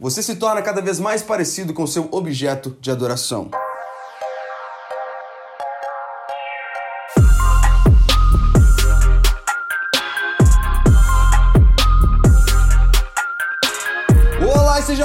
você 0.00 0.22
se 0.22 0.36
torna 0.36 0.62
cada 0.62 0.80
vez 0.80 1.00
mais 1.00 1.22
parecido 1.22 1.74
com 1.74 1.86
seu 1.86 2.08
objeto 2.12 2.76
de 2.80 2.90
adoração. 2.90 3.50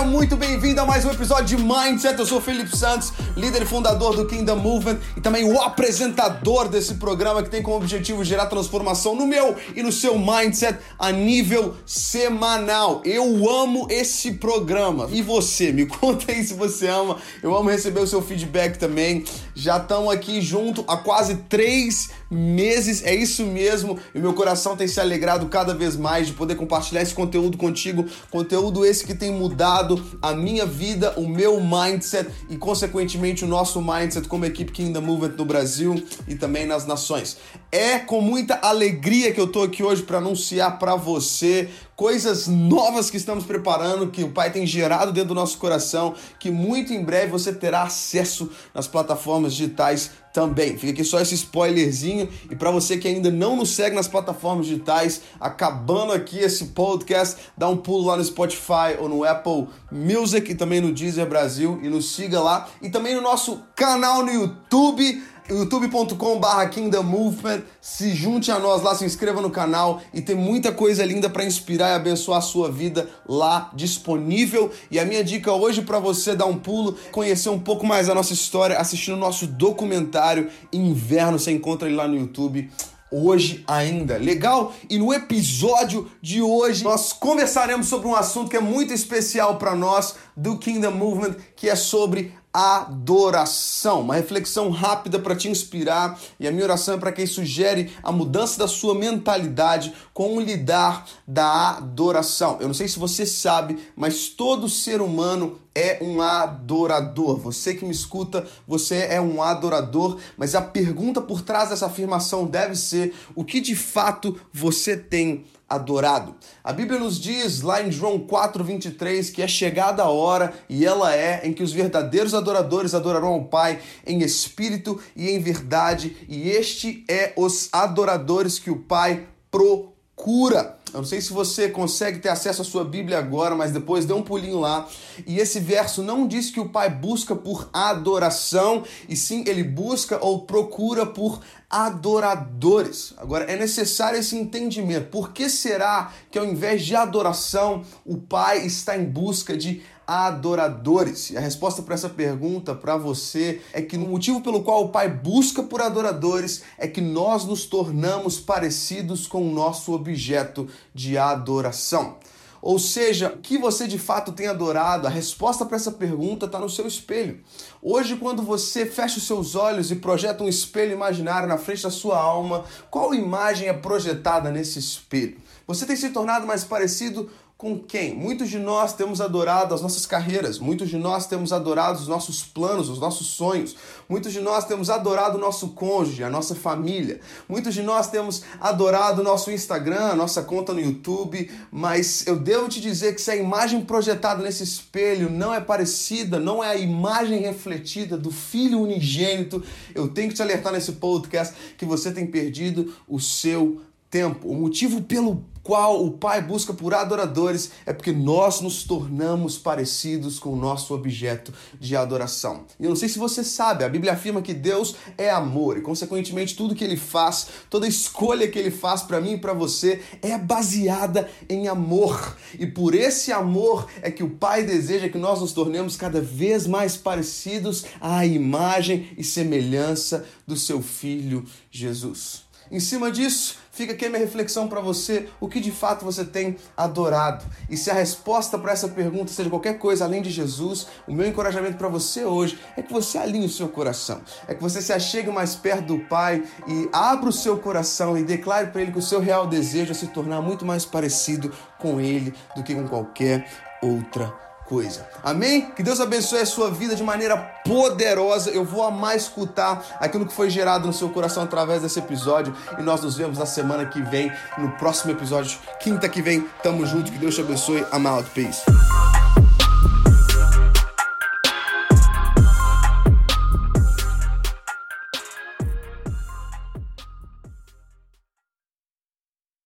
Seja 0.04 0.06
muito 0.06 0.36
bem-vindo 0.36 0.82
a 0.82 0.86
mais 0.86 1.06
um 1.06 1.12
episódio 1.12 1.58
de 1.58 1.64
Mindset. 1.64 2.20
Eu 2.20 2.26
sou 2.26 2.42
Felipe 2.42 2.76
Santos, 2.76 3.14
líder 3.38 3.62
e 3.62 3.66
fundador 3.66 4.16
do 4.16 4.26
Kingdom 4.26 4.58
Movement 4.58 5.00
e 5.16 5.22
também 5.22 5.46
o 5.46 5.62
apresentador 5.62 6.68
desse 6.68 6.96
programa 6.96 7.42
que 7.42 7.50
tem 7.50 7.62
como 7.62 7.78
objetivo 7.78 8.24
gerar 8.24 8.48
transformação 8.48 9.16
no 9.16 9.26
meu 9.26 9.56
e 9.76 9.82
no 9.82 9.92
seu 9.92 10.18
mindset 10.18 10.78
a 11.00 11.12
nível 11.12 11.76
semanal. 11.86 13.02
Eu 13.06 13.50
amo 13.50 13.88
esse 13.90 14.34
programa. 14.34 15.08
E 15.12 15.22
você? 15.22 15.72
Me 15.72 15.86
conta 15.88 16.32
aí 16.32 16.44
se 16.44 16.54
você 16.54 16.88
ama. 16.88 17.18
Eu 17.42 17.56
amo 17.56 17.70
receber 17.70 18.02
o 18.02 18.08
seu 18.08 18.22
feedback 18.22 18.78
também. 18.78 19.24
Já 19.56 19.78
estamos 19.78 20.12
aqui 20.14 20.42
junto 20.42 20.84
há 20.88 20.98
quase 20.98 21.36
três 21.48 22.10
meses, 22.34 23.04
é 23.04 23.14
isso 23.16 23.46
mesmo, 23.46 23.98
e 24.14 24.20
meu 24.20 24.34
coração 24.34 24.76
tem 24.76 24.88
se 24.88 25.00
alegrado 25.00 25.46
cada 25.48 25.74
vez 25.74 25.96
mais 25.96 26.28
de 26.28 26.34
poder 26.34 26.56
compartilhar 26.56 27.02
esse 27.02 27.14
conteúdo 27.14 27.58
contigo, 27.58 28.06
conteúdo 28.30 28.86
esse 28.86 29.06
que 29.06 29.14
tem 29.14 29.32
mudado 29.32 30.04
a 30.22 30.34
minha 30.34 30.66
vida, 30.66 31.14
o 31.18 31.28
meu 31.28 31.62
mindset 31.62 32.30
e, 32.50 32.58
consequentemente, 32.58 33.46
o 33.46 33.48
nosso 33.48 33.82
mindset 33.82 34.28
como 34.28 34.46
equipe 34.46 34.72
Kingdom 34.72 35.02
Movement 35.02 35.36
no 35.38 35.46
Brasil 35.46 36.04
e 36.28 36.36
também 36.36 36.66
nas 36.66 36.86
nações. 36.86 37.38
É 37.72 38.00
com 38.00 38.22
muita 38.22 38.56
alegria 38.56 39.32
que 39.32 39.40
eu 39.40 39.48
tô 39.48 39.64
aqui 39.64 39.84
hoje 39.84 40.04
para 40.04 40.18
anunciar 40.18 40.78
para 40.80 40.96
você 40.96 41.70
coisas 41.96 42.48
novas 42.48 43.10
que 43.10 43.18
estamos 43.18 43.46
preparando, 43.46 44.10
que 44.10 44.24
o 44.24 44.32
Pai 44.32 44.52
tem 44.52 44.66
gerado 44.66 45.12
dentro 45.12 45.30
do 45.30 45.36
nosso 45.36 45.58
coração, 45.58 46.16
que 46.40 46.50
muito 46.50 46.94
em 46.94 47.04
breve 47.04 47.32
você 47.32 47.54
terá 47.54 47.84
acesso 47.84 48.50
nas 48.74 48.88
plataformas 48.88 49.54
digitais 49.54 50.12
também. 50.34 50.78
Fica 50.78 50.92
aqui 50.92 51.04
só 51.04 51.20
esse 51.20 51.36
spoilerzinho 51.36 52.28
e 52.50 52.56
para 52.56 52.72
você 52.72 52.98
que 52.98 53.08
ainda 53.08 53.30
não 53.30 53.56
nos 53.56 53.70
segue 53.70 53.96
nas 53.96 54.08
plataformas 54.08 54.66
digitais, 54.66 55.22
acabando 55.40 56.12
aqui 56.12 56.40
esse 56.40 56.66
podcast, 56.66 57.38
dá 57.56 57.70
um 57.70 57.78
pulo 57.78 58.08
lá 58.08 58.18
no 58.18 58.24
Spotify 58.24 58.98
ou 59.00 59.08
no 59.08 59.24
Apple 59.24 59.68
Music 59.92 60.52
e 60.52 60.56
também 60.56 60.82
no 60.82 60.92
Deezer 60.92 61.28
Brasil 61.28 61.80
e 61.84 61.88
nos 61.88 62.16
siga 62.16 62.42
lá 62.42 62.68
e 62.82 62.90
também 62.90 63.14
no 63.16 63.22
nosso 63.22 63.62
canal 63.76 64.26
no 64.26 64.32
YouTube 64.32 65.24
youtube.com/barra 65.50 66.68
Kingdom. 66.68 67.34
Se 67.82 68.14
junte 68.16 68.52
a 68.52 68.60
nós 68.60 68.82
lá, 68.82 68.96
se 68.96 69.06
inscreva 69.06 69.42
no 69.42 69.50
canal 69.50 70.02
e 70.14 70.22
tem 70.22 70.36
muita 70.36 70.72
coisa 70.72 71.06
linda 71.06 71.30
para 71.30 71.44
inspirar 71.44 71.90
e 71.90 71.96
abençoar 71.96 72.40
a 72.40 72.42
sua 72.42 72.72
vida 72.72 73.10
lá 73.28 73.72
disponível. 73.74 74.72
E 74.90 75.00
a 75.00 75.06
minha 75.06 75.24
dica 75.24 75.52
hoje 75.52 75.82
para 75.82 76.00
você 76.00 76.36
dar 76.36 76.46
um 76.46 76.58
pulo, 76.58 76.98
conhecer 77.12 77.50
um 77.50 77.60
pouco 77.60 77.86
mais 77.86 78.10
a 78.10 78.16
nossa 78.16 78.34
história, 78.34 78.78
assistindo 78.78 79.16
o 79.16 79.20
nosso 79.20 79.48
documentário 79.48 80.50
Inverno, 80.72 81.38
você 81.38 81.52
encontra 81.52 81.88
ele 81.88 81.96
lá 81.96 82.08
no 82.08 82.18
YouTube 82.18 82.70
hoje 83.14 83.64
ainda. 83.68 84.18
Legal? 84.18 84.74
E 84.90 84.98
no 84.98 85.14
episódio 85.14 86.10
de 86.20 86.42
hoje 86.42 86.84
nós 86.84 87.14
conversaremos 87.14 87.88
sobre 87.88 88.08
um 88.08 88.16
assunto 88.16 88.50
que 88.50 88.58
é 88.58 88.60
muito 88.60 88.92
especial 88.92 89.58
para 89.58 89.76
nós 89.76 90.16
do 90.36 90.58
Kingdom 90.58 90.92
Movement, 90.92 91.36
que 91.56 91.70
é 91.70 91.76
sobre 91.76 92.34
adoração. 92.54 94.02
Uma 94.02 94.16
reflexão 94.16 94.70
rápida 94.70 95.18
para 95.18 95.36
te 95.36 95.50
inspirar 95.50 96.20
e 96.40 96.48
a 96.48 96.52
minha 96.52 96.64
oração 96.64 96.94
é 96.94 96.98
para 96.98 97.12
que 97.12 97.24
isso 97.24 97.44
gere 97.44 97.92
a 98.04 98.12
mudança 98.12 98.60
da 98.60 98.68
sua 98.68 98.94
mentalidade 98.94 99.94
com 100.14 100.38
o 100.38 100.40
lidar 100.40 101.06
da 101.28 101.78
adoração. 101.78 102.58
Eu 102.60 102.68
não 102.68 102.74
sei 102.74 102.88
se 102.88 103.00
você 103.00 103.26
sabe, 103.26 103.80
mas 103.96 104.28
todo 104.28 104.70
ser 104.70 105.02
humano 105.02 105.60
é 105.76 106.00
um 106.02 106.22
adorador. 106.22 107.38
Você 107.38 107.74
que 107.74 107.86
me 107.86 107.92
escuta, 107.92 108.46
você 108.68 109.08
é 109.10 109.20
um 109.20 109.42
adorador, 109.42 110.20
mas 110.38 110.56
a 110.56 110.62
pergunta 110.62 111.22
por 111.22 111.42
trás 111.42 111.70
dessa 111.70 111.88
afirmação 111.88 112.46
deve 112.46 112.76
ser: 112.76 113.14
o 113.36 113.44
que 113.44 113.60
de 113.60 113.76
fato 113.76 114.40
você 114.52 114.96
tem 114.96 115.46
adorado. 115.68 116.36
A 116.64 116.72
Bíblia 116.72 117.00
nos 117.00 117.20
diz 117.20 117.62
lá 117.62 117.82
em 117.82 117.92
João 117.92 118.20
4:23 118.20 119.32
que 119.32 119.42
é 119.42 119.48
chegada 119.48 120.04
a 120.04 120.10
hora 120.10 120.54
e 120.70 120.86
ela 120.86 121.16
é 121.16 121.42
em 121.44 121.54
que 121.54 121.64
os 121.64 121.72
verdadeiros 121.72 122.34
adoradores 122.34 122.94
adorarão 122.94 123.30
ao 123.30 123.46
Pai 123.46 123.80
em 124.06 124.22
espírito 124.22 125.00
e 125.16 125.30
em 125.30 125.40
verdade, 125.40 126.16
e 126.30 126.50
este 126.50 127.04
é 127.10 127.34
os 127.36 127.70
adoradores 127.72 128.60
que 128.60 128.70
o 128.70 128.78
Pai 128.78 129.28
procura. 129.50 130.78
Eu 130.94 131.00
não 131.00 131.06
sei 131.06 131.20
se 131.22 131.34
você 131.34 131.70
consegue 131.70 132.20
ter 132.20 132.30
acesso 132.30 132.62
à 132.62 132.66
sua 132.66 132.86
Bíblia 132.86 133.18
agora, 133.18 133.56
mas 133.56 133.72
depois 133.72 134.06
dê 134.06 134.14
um 134.14 134.22
pulinho 134.22 134.60
lá. 134.60 134.88
E 135.26 135.40
esse 135.40 135.60
verso 135.60 136.04
não 136.04 136.28
diz 136.28 136.52
que 136.52 136.60
o 136.60 136.70
Pai 136.70 136.88
busca 136.88 137.36
por 137.36 137.68
adoração, 137.74 138.84
e 139.10 139.16
sim 139.16 139.44
ele 139.48 139.64
busca 139.64 140.24
ou 140.24 140.44
procura 140.44 141.04
por 141.04 141.42
adoradores. 141.68 143.16
Agora 143.18 143.46
é 143.46 143.58
necessário 143.58 144.20
esse 144.20 144.36
entendimento. 144.38 145.10
Por 145.10 145.34
que 145.34 145.50
será 145.50 146.14
que 146.30 146.38
ao 146.38 146.46
invés 146.46 146.86
de 146.86 146.96
adoração, 146.96 147.84
o 148.06 148.18
Pai 148.18 148.64
está 148.64 148.96
em 148.96 149.06
busca 149.06 149.58
de 149.58 149.82
adoradores? 150.08 151.30
E 151.30 151.38
a 151.38 151.40
resposta 151.40 151.82
para 151.82 151.96
essa 151.96 152.10
pergunta 152.10 152.76
para 152.76 152.98
você 152.98 153.62
é 153.72 153.82
que 153.82 153.98
o 153.98 154.02
motivo 154.02 154.42
pelo 154.42 154.64
qual 154.64 154.86
o 154.86 154.90
Pai 154.90 155.10
busca 155.10 155.64
por 155.64 155.82
adoradores 155.82 156.64
é 156.78 156.88
que 156.88 157.02
nós 157.02 157.46
nos 157.46 157.66
tornamos 157.66 158.40
parecidos 158.40 159.28
com 159.28 159.48
o 159.48 159.54
nosso 159.54 159.94
objeto 159.94 160.68
de 160.94 161.18
adoração. 161.18 162.18
Ou 162.64 162.80
seja, 162.80 163.28
o 163.28 163.40
que 163.40 163.58
você 163.58 163.86
de 163.86 164.00
fato 164.00 164.32
tem 164.32 164.48
adorado? 164.48 165.06
A 165.06 165.10
resposta 165.10 165.66
para 165.66 165.76
essa 165.76 165.92
pergunta 165.92 166.46
está 166.46 166.58
no 166.58 166.70
seu 166.70 166.88
espelho. 166.88 167.42
Hoje, 167.82 168.16
quando 168.16 168.42
você 168.42 168.86
fecha 168.86 169.18
os 169.18 169.28
seus 169.28 169.54
olhos 169.54 169.92
e 169.92 169.98
projeta 169.98 170.46
um 170.46 170.48
espelho 170.48 170.94
imaginário 170.94 171.46
na 171.46 171.58
frente 171.58 171.84
da 171.84 171.92
sua 171.92 172.18
alma, 172.18 172.64
qual 172.90 173.14
imagem 173.14 173.68
é 173.68 173.74
projetada 173.74 174.50
nesse 174.50 174.80
espelho? 174.80 175.36
Você 175.68 175.86
tem 175.86 175.98
se 175.98 176.12
tornado 176.12 176.48
mais 176.48 176.64
parecido 176.64 177.30
com 177.64 177.80
quem? 177.80 178.14
Muitos 178.14 178.50
de 178.50 178.60
nós 178.60 178.92
temos 178.92 179.22
adorado 179.22 179.74
as 179.74 179.82
nossas 179.82 180.06
carreiras, 180.06 180.60
muitos 180.60 180.90
de 180.90 180.98
nós 180.98 181.28
temos 181.28 181.54
adorado 181.54 181.98
os 181.98 182.10
nossos 182.10 182.44
planos, 182.44 182.90
os 182.90 183.00
nossos 183.00 183.28
sonhos, 183.28 183.74
muitos 184.10 184.34
de 184.34 184.42
nós 184.42 184.66
temos 184.66 184.90
adorado 184.90 185.38
o 185.38 185.40
nosso 185.40 185.70
cônjuge, 185.70 186.26
a 186.26 186.30
nossa 186.30 186.56
família, 186.56 187.22
muitos 187.48 187.74
de 187.74 187.82
nós 187.82 188.10
temos 188.10 188.44
adorado 188.60 189.22
o 189.22 189.24
nosso 189.24 189.50
Instagram, 189.50 190.08
a 190.08 190.14
nossa 190.14 190.44
conta 190.44 190.74
no 190.74 190.82
YouTube, 190.82 191.50
mas 191.72 192.28
eu 192.28 192.36
devo 192.36 192.68
te 192.68 192.82
dizer 192.82 193.16
que 193.16 193.22
se 193.22 193.32
a 193.32 193.36
imagem 193.38 193.80
projetada 193.80 194.44
nesse 194.44 194.64
espelho 194.64 195.30
não 195.30 195.54
é 195.54 195.62
parecida, 195.62 196.42
não 196.42 196.62
é 196.62 196.68
a 196.68 196.76
imagem 196.76 197.44
refletida 197.44 198.18
do 198.18 198.30
Filho 198.30 198.82
unigênito, 198.82 199.64
eu 199.96 200.10
tenho 200.10 200.28
que 200.28 200.36
te 200.36 200.42
alertar 200.42 200.74
nesse 200.74 200.92
podcast 200.92 201.56
que 201.78 201.86
você 201.86 202.12
tem 202.12 202.28
perdido 202.28 202.94
o 203.08 203.22
seu 203.22 203.82
tempo. 204.12 204.50
O 204.50 204.54
motivo 204.54 205.02
pelo 205.02 205.53
qual 205.64 206.06
o 206.06 206.12
Pai 206.12 206.42
busca 206.42 206.74
por 206.74 206.94
adoradores 206.94 207.72
é 207.86 207.94
porque 207.94 208.12
nós 208.12 208.60
nos 208.60 208.84
tornamos 208.84 209.58
parecidos 209.58 210.38
com 210.38 210.50
o 210.50 210.58
nosso 210.58 210.94
objeto 210.94 211.54
de 211.80 211.96
adoração. 211.96 212.66
E 212.78 212.84
eu 212.84 212.90
não 212.90 212.96
sei 212.98 213.08
se 213.08 213.18
você 213.18 213.44
sabe, 213.44 213.86
a 213.86 213.90
Bíblia 213.90 214.14
afirma 214.14 214.42
que 214.42 214.54
Deus 214.54 214.96
é 215.18 215.30
amor 215.30 215.78
e, 215.78 215.82
consequentemente, 215.82 216.56
tudo 216.56 216.76
que 216.76 216.84
ele 216.84 216.98
faz, 216.98 217.48
toda 217.70 217.88
escolha 217.88 218.48
que 218.48 218.60
ele 218.60 218.72
faz 218.72 219.02
para 219.02 219.22
mim 219.22 219.34
e 219.34 219.38
para 219.38 219.54
você 219.54 220.02
é 220.22 220.38
baseada 220.38 221.30
em 221.50 221.68
amor. 221.68 222.36
E 222.60 222.68
por 222.68 222.94
esse 222.94 223.32
amor 223.32 223.88
é 224.02 224.12
que 224.12 224.24
o 224.24 224.32
Pai 224.32 224.64
deseja 224.64 225.08
que 225.08 225.18
nós 225.18 225.40
nos 225.40 225.54
tornemos 225.54 225.96
cada 225.96 226.20
vez 226.20 226.68
mais 226.68 226.98
parecidos 226.98 227.86
à 228.02 228.26
imagem 228.26 229.10
e 229.18 229.24
semelhança 229.24 230.26
do 230.46 230.58
seu 230.58 230.82
filho 230.82 231.46
Jesus. 231.72 232.53
Em 232.74 232.80
cima 232.80 233.12
disso, 233.12 233.58
fica 233.72 233.94
aqui 233.94 234.08
a 234.08 234.10
minha 234.10 234.20
reflexão 234.20 234.68
para 234.68 234.82
você, 234.82 235.30
o 235.40 235.48
que 235.48 235.60
de 235.60 235.70
fato 235.70 236.04
você 236.04 236.26
tem 236.26 236.56
adorado. 236.76 237.46
E 237.70 237.78
se 237.78 237.92
a 237.92 237.94
resposta 237.94 238.58
para 238.58 238.72
essa 238.72 238.88
pergunta 238.88 239.32
seja 239.32 239.48
qualquer 239.48 239.78
coisa 239.78 240.06
além 240.06 240.24
de 240.24 240.32
Jesus, 240.32 240.88
o 241.08 241.14
meu 241.14 241.28
encorajamento 241.28 241.78
para 241.78 241.88
você 241.88 242.26
hoje 242.26 242.58
é 242.76 242.82
que 242.82 242.92
você 242.92 243.20
alinhe 243.20 243.46
o 243.46 243.50
seu 243.50 243.70
coração, 243.70 244.22
é 244.48 244.56
que 244.56 244.62
você 244.64 244.82
se 244.82 244.92
achegue 244.92 245.30
mais 245.30 245.54
perto 245.54 245.86
do 245.86 246.00
Pai 246.00 246.44
e 246.68 246.90
abra 246.92 247.30
o 247.30 247.32
seu 247.32 247.60
coração 247.60 248.18
e 248.18 248.24
declare 248.24 248.72
para 248.72 248.82
Ele 248.82 248.92
que 248.92 248.98
o 248.98 249.04
seu 249.04 249.20
real 249.20 249.46
desejo 249.46 249.92
é 249.92 249.94
se 249.94 250.08
tornar 250.08 250.42
muito 250.42 250.66
mais 250.66 250.84
parecido 250.84 251.54
com 251.78 252.02
Ele 252.02 252.34
do 252.56 252.64
que 252.64 252.74
com 252.74 252.88
qualquer 252.88 253.48
outra 253.84 254.34
coisa. 254.74 255.08
Amém? 255.24 255.70
Que 255.76 255.84
Deus 255.84 256.00
abençoe 256.00 256.40
a 256.40 256.46
sua 256.48 256.72
vida 256.72 256.96
de 256.96 257.04
maneira 257.04 257.38
poderosa. 257.64 258.50
Eu 258.50 258.66
vou 258.66 258.82
amar 258.82 259.16
escutar 259.16 259.86
aquilo 260.00 260.26
que 260.26 260.34
foi 260.34 260.50
gerado 260.50 260.88
no 260.88 260.94
seu 260.94 261.10
coração 261.10 261.44
através 261.44 261.84
desse 261.84 262.00
episódio. 262.00 262.56
E 262.80 262.82
nós 262.82 263.02
nos 263.02 263.16
vemos 263.16 263.38
na 263.38 263.46
semana 263.46 263.86
que 263.86 264.02
vem, 264.02 264.32
no 264.58 264.72
próximo 264.72 265.12
episódio. 265.12 265.60
Quinta 265.80 266.10
que 266.10 266.24
vem, 266.24 266.42
tamo 266.64 266.88
junto. 266.88 267.12
Que 267.12 267.20
Deus 267.20 267.36
te 267.36 267.42
abençoe. 267.42 267.86
Amado. 267.92 268.28
Peace. 268.34 268.64